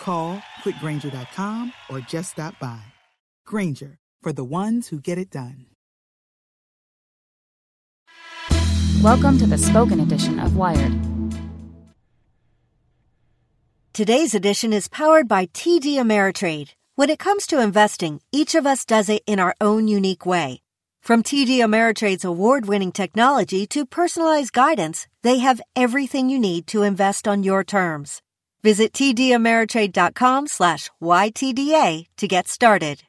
[0.00, 2.80] Call quickgranger.com or just stop by.
[3.46, 5.66] Grainger, for the ones who get it done.
[9.02, 10.92] Welcome to the spoken edition of Wired.
[13.92, 16.70] Today's edition is powered by TD Ameritrade.
[16.94, 20.62] When it comes to investing, each of us does it in our own unique way.
[21.00, 27.26] From TD Ameritrade's award-winning technology to personalized guidance, they have everything you need to invest
[27.26, 28.20] on your terms.
[28.62, 33.02] Visit tdameritrade.com slash YTDA to get started.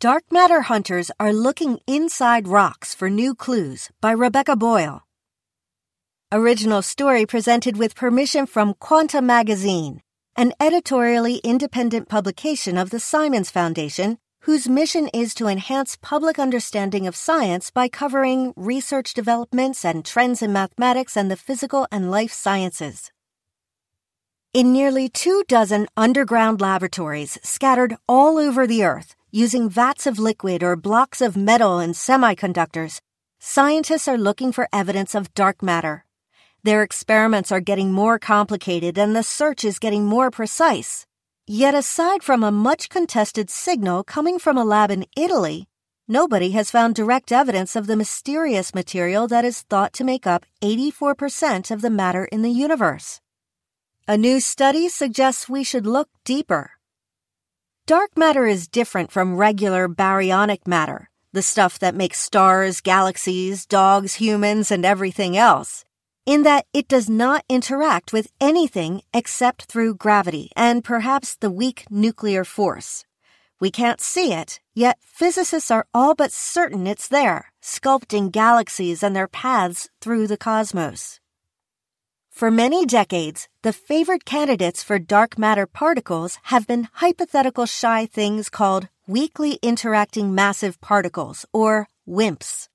[0.00, 5.02] Dark Matter Hunters are looking inside rocks for new clues by Rebecca Boyle.
[6.32, 10.00] Original story presented with permission from Quanta Magazine,
[10.36, 17.06] an editorially independent publication of the Simons Foundation, whose mission is to enhance public understanding
[17.06, 22.32] of science by covering research developments and trends in mathematics and the physical and life
[22.32, 23.10] sciences.
[24.54, 30.62] In nearly two dozen underground laboratories scattered all over the Earth, using vats of liquid
[30.62, 33.00] or blocks of metal and semiconductors,
[33.40, 36.04] scientists are looking for evidence of dark matter.
[36.62, 41.04] Their experiments are getting more complicated and the search is getting more precise.
[41.48, 45.66] Yet aside from a much contested signal coming from a lab in Italy,
[46.06, 50.46] nobody has found direct evidence of the mysterious material that is thought to make up
[50.62, 53.20] 84% of the matter in the universe.
[54.06, 56.72] A new study suggests we should look deeper.
[57.86, 64.16] Dark matter is different from regular baryonic matter, the stuff that makes stars, galaxies, dogs,
[64.16, 65.86] humans, and everything else,
[66.26, 71.86] in that it does not interact with anything except through gravity and perhaps the weak
[71.88, 73.06] nuclear force.
[73.58, 79.16] We can't see it, yet physicists are all but certain it's there, sculpting galaxies and
[79.16, 81.20] their paths through the cosmos.
[82.34, 88.48] For many decades, the favored candidates for dark matter particles have been hypothetical shy things
[88.48, 92.68] called weakly interacting massive particles, or WIMPs.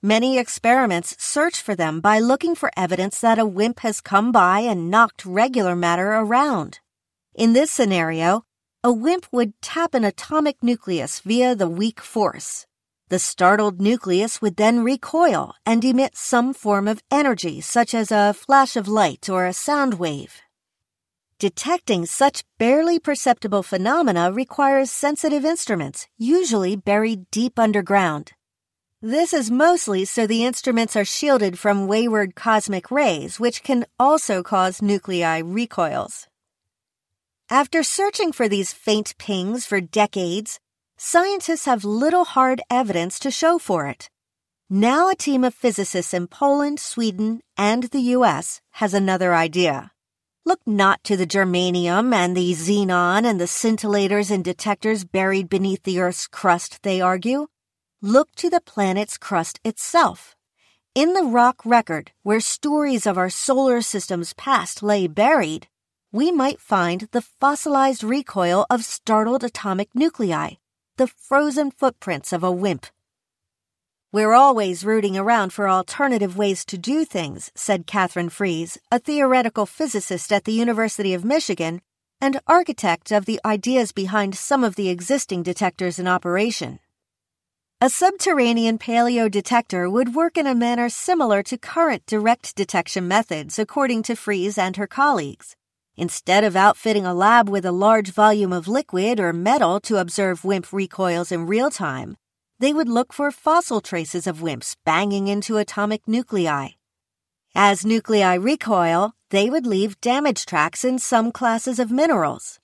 [0.00, 4.60] Many experiments search for them by looking for evidence that a WIMP has come by
[4.60, 6.78] and knocked regular matter around.
[7.34, 8.44] In this scenario,
[8.84, 12.64] a WIMP would tap an atomic nucleus via the weak force.
[13.10, 18.32] The startled nucleus would then recoil and emit some form of energy, such as a
[18.32, 20.40] flash of light or a sound wave.
[21.40, 28.30] Detecting such barely perceptible phenomena requires sensitive instruments, usually buried deep underground.
[29.02, 34.44] This is mostly so the instruments are shielded from wayward cosmic rays, which can also
[34.44, 36.28] cause nuclei recoils.
[37.50, 40.60] After searching for these faint pings for decades,
[41.02, 44.10] scientists have little hard evidence to show for it.
[44.68, 49.92] Now a team of physicists in Poland, Sweden, and the US has another idea.
[50.44, 55.84] Look not to the germanium and the xenon and the scintillators and detectors buried beneath
[55.84, 57.46] the Earth's crust, they argue.
[58.02, 60.36] Look to the planet's crust itself.
[60.94, 65.66] In the rock record, where stories of our solar system's past lay buried,
[66.12, 70.56] we might find the fossilized recoil of startled atomic nuclei,
[71.00, 72.84] the frozen footprints of a WIMP.
[74.12, 79.64] We're always rooting around for alternative ways to do things, said Katherine Freese, a theoretical
[79.64, 81.80] physicist at the University of Michigan
[82.20, 86.80] and architect of the ideas behind some of the existing detectors in operation.
[87.80, 93.58] A subterranean paleo detector would work in a manner similar to current direct detection methods,
[93.58, 95.56] according to Freese and her colleagues.
[96.00, 100.46] Instead of outfitting a lab with a large volume of liquid or metal to observe
[100.46, 102.16] WIMP recoils in real time,
[102.58, 106.68] they would look for fossil traces of WIMPs banging into atomic nuclei.
[107.54, 112.58] As nuclei recoil, they would leave damage tracks in some classes of minerals.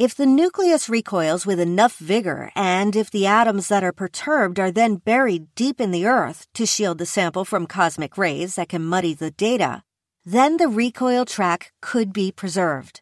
[0.00, 4.72] If the nucleus recoils with enough vigor, and if the atoms that are perturbed are
[4.72, 8.82] then buried deep in the earth to shield the sample from cosmic rays that can
[8.82, 9.84] muddy the data,
[10.24, 13.00] then the recoil track could be preserved.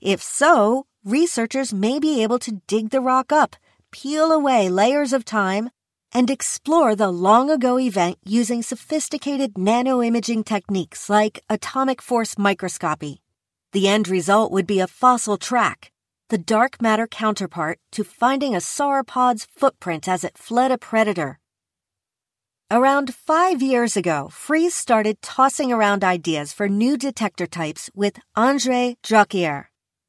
[0.00, 3.56] If so, researchers may be able to dig the rock up,
[3.90, 5.70] peel away layers of time,
[6.12, 13.22] and explore the long ago event using sophisticated nanoimaging techniques like atomic force microscopy.
[13.72, 15.90] The end result would be a fossil track,
[16.28, 21.38] the dark matter counterpart to finding a sauropod's footprint as it fled a predator.
[22.72, 28.96] Around five years ago, Freese started tossing around ideas for new detector types with Andrzej
[29.02, 29.66] Drukier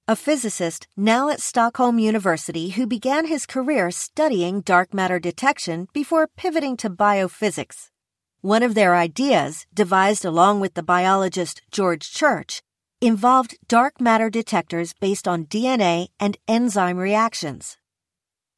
[0.07, 6.27] a physicist now at Stockholm University who began his career studying dark matter detection before
[6.37, 7.89] pivoting to biophysics.
[8.41, 12.61] One of their ideas, devised along with the biologist George Church,
[13.01, 17.77] involved dark matter detectors based on DNA and enzyme reactions.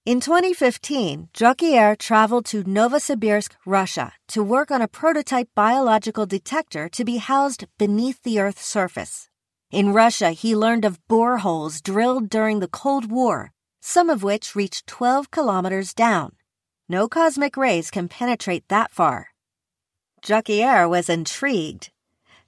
[0.05, 7.03] In 2015, Drukier traveled to Novosibirsk, Russia, to work on a prototype biological detector to
[7.03, 9.29] be housed beneath the Earth's surface.
[9.71, 14.85] In Russia, he learned of boreholes drilled during the Cold War, some of which reached
[14.85, 16.33] 12 kilometers down.
[16.87, 19.29] No cosmic rays can penetrate that far.
[20.21, 21.89] Drukier was intrigued.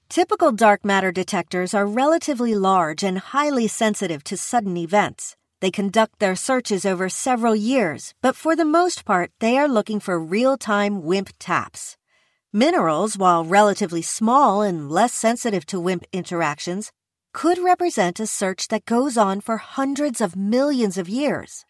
[0.09, 5.36] Typical dark matter detectors are relatively large and highly sensitive to sudden events.
[5.59, 9.99] They conduct their searches over several years, but for the most part, they are looking
[9.99, 11.97] for real time WIMP taps.
[12.53, 16.91] Minerals, while relatively small and less sensitive to WIMP interactions,
[17.33, 21.65] could represent a search that goes on for hundreds of millions of years.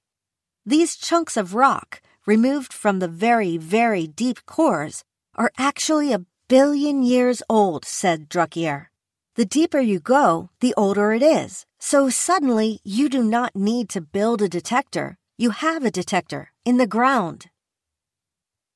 [0.65, 5.05] These chunks of rock, removed from the very, very deep cores,
[5.35, 8.87] are actually a billion years old, said Drukier.
[9.35, 11.66] The deeper you go, the older it is.
[11.79, 15.17] So suddenly, you do not need to build a detector.
[15.37, 17.47] You have a detector in the ground.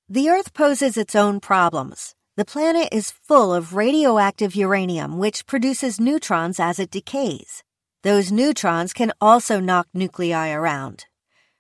[0.08, 2.14] The Earth poses its own problems.
[2.38, 7.64] The planet is full of radioactive uranium, which produces neutrons as it decays.
[8.04, 11.06] Those neutrons can also knock nuclei around.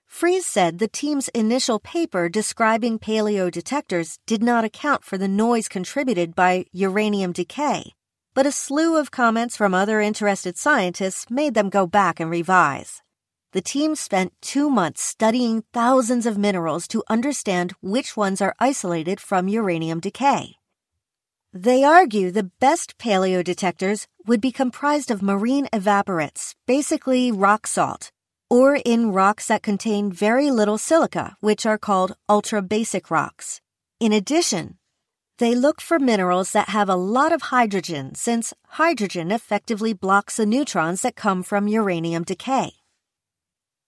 [0.07, 5.67] Freese said the team's initial paper describing paleo detectors did not account for the noise
[5.67, 7.93] contributed by uranium decay,
[8.33, 13.01] but a slew of comments from other interested scientists made them go back and revise.
[13.53, 19.19] The team spent two months studying thousands of minerals to understand which ones are isolated
[19.19, 20.55] from uranium decay.
[21.53, 28.09] They argue the best paleo detectors would be comprised of marine evaporites, basically rock salt,
[28.49, 33.59] or in rocks that contain very little silica, which are called ultra basic rocks.
[33.99, 34.77] In addition,
[35.41, 40.45] they look for minerals that have a lot of hydrogen, since hydrogen effectively blocks the
[40.45, 42.73] neutrons that come from uranium decay.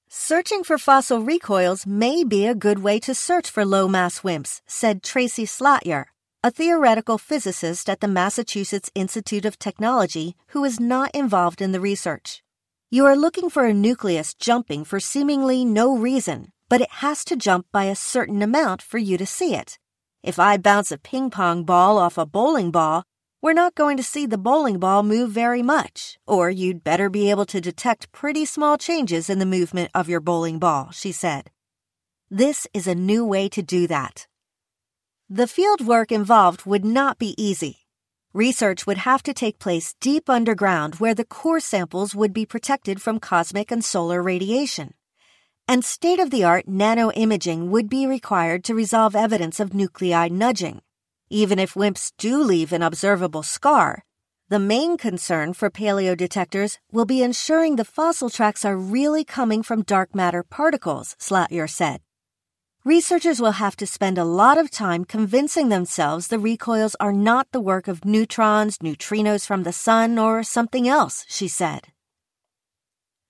[0.09, 4.61] Searching for fossil recoils may be a good way to search for low mass WIMPs,
[4.65, 6.05] said Tracy Slatyer,
[6.43, 11.79] a theoretical physicist at the Massachusetts Institute of Technology who is not involved in the
[11.79, 12.41] research.
[12.89, 17.35] You are looking for a nucleus jumping for seemingly no reason, but it has to
[17.35, 19.77] jump by a certain amount for you to see it.
[20.23, 23.03] If I bounce a ping pong ball off a bowling ball,
[23.41, 27.29] we're not going to see the bowling ball move very much, or you'd better be
[27.29, 31.51] able to detect pretty small changes in the movement of your bowling ball, she said.
[32.31, 34.27] This is a new way to do that.
[35.29, 37.79] The field work involved would not be easy.
[38.33, 43.01] Research would have to take place deep underground where the core samples would be protected
[43.01, 44.93] from cosmic and solar radiation.
[45.67, 50.81] And state of the art nanoimaging would be required to resolve evidence of nuclei nudging.
[51.29, 54.03] Even if WIMPs do leave an observable scar,
[54.49, 59.63] the main concern for paleo detectors will be ensuring the fossil tracks are really coming
[59.63, 62.01] from dark matter particles, Slatyer said.
[62.83, 67.47] Researchers will have to spend a lot of time convincing themselves the recoils are not
[67.53, 71.92] the work of neutrons, neutrinos from the sun, or something else, she said.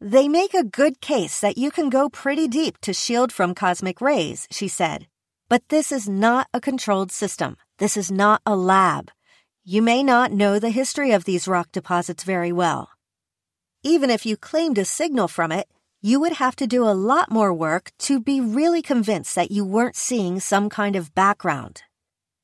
[0.06, 4.02] They make a good case that you can go pretty deep to shield from cosmic
[4.02, 5.08] rays, she said.
[5.48, 7.56] But this is not a controlled system.
[7.78, 9.12] This is not a lab.
[9.64, 12.90] You may not know the history of these rock deposits very well.
[13.82, 15.70] Even if you claimed a signal from it,
[16.02, 19.64] you would have to do a lot more work to be really convinced that you
[19.64, 21.84] weren't seeing some kind of background.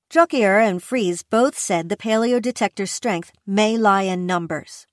[0.10, 4.88] Drukier and Freese both said the paleo detector's strength may lie in numbers.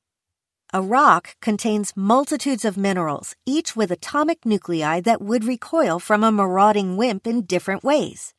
[0.76, 6.30] A rock contains multitudes of minerals, each with atomic nuclei that would recoil from a
[6.30, 8.34] marauding WIMP in different ways.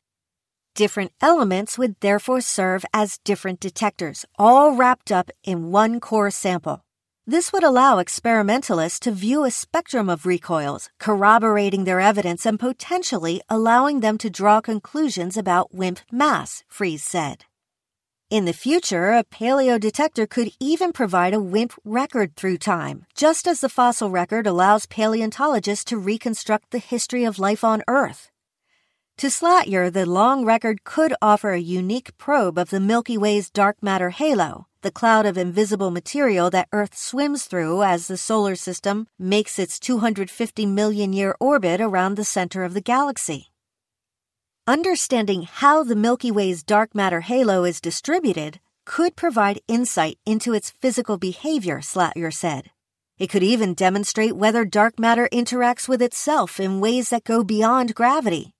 [0.76, 6.84] Different elements would therefore serve as different detectors, all wrapped up in one core sample.
[7.26, 13.40] This would allow experimentalists to view a spectrum of recoils, corroborating their evidence and potentially
[13.48, 17.46] allowing them to draw conclusions about WIMP mass, Freese said.
[18.30, 23.48] In the future, a paleo detector could even provide a WIMP record through time, just
[23.48, 28.30] as the fossil record allows paleontologists to reconstruct the history of life on Earth.
[29.16, 33.82] To Slatyer, the long record could offer a unique probe of the Milky Way's dark
[33.82, 39.06] matter halo, the cloud of invisible material that Earth swims through as the solar system
[39.18, 43.52] makes its 250 million year orbit around the center of the galaxy.
[44.68, 50.68] Understanding how the Milky Way's dark matter halo is distributed could provide insight into its
[50.68, 52.70] physical behavior, Slatyer said.
[53.18, 57.94] It could even demonstrate whether dark matter interacts with itself in ways that go beyond
[57.94, 58.52] gravity.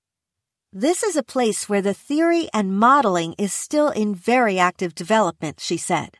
[0.72, 5.60] This is a place where the theory and modeling is still in very active development,
[5.60, 6.16] she said.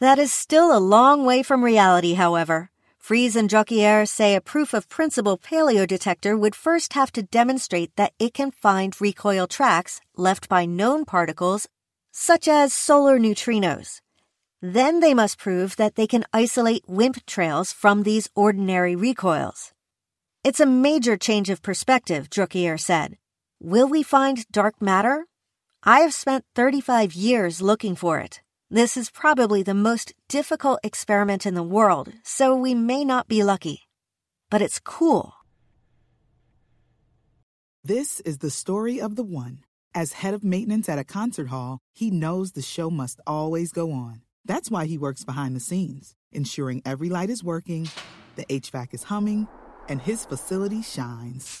[0.00, 2.71] That is still a long way from reality, however.
[3.02, 7.90] Freese and Drukier say a proof of principle paleo detector would first have to demonstrate
[7.96, 11.66] that it can find recoil tracks left by known particles,
[12.12, 14.00] such as solar neutrinos.
[14.60, 19.72] Then they must prove that they can isolate WIMP trails from these ordinary recoils.
[20.44, 23.18] It's a major change of perspective, Drukier said.
[23.60, 25.26] Will we find dark matter?
[25.82, 28.41] I have spent 35 years looking for it.
[28.72, 33.42] This is probably the most difficult experiment in the world, so we may not be
[33.42, 33.82] lucky.
[34.48, 35.34] But it's cool.
[37.84, 39.58] This is the story of the one.
[39.94, 43.92] As head of maintenance at a concert hall, he knows the show must always go
[43.92, 44.22] on.
[44.46, 47.90] That's why he works behind the scenes, ensuring every light is working,
[48.36, 49.48] the HVAC is humming,
[49.86, 51.60] and his facility shines.